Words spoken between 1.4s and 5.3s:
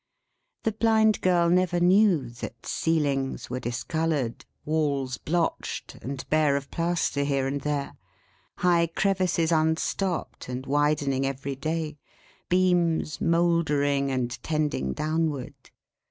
never knew that ceilings were discoloured; walls